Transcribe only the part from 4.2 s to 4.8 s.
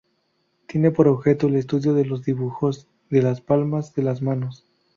manos.